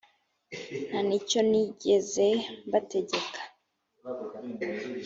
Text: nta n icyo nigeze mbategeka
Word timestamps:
nta 0.87 0.99
n 1.07 1.09
icyo 1.19 1.39
nigeze 1.49 2.27
mbategeka 2.67 3.39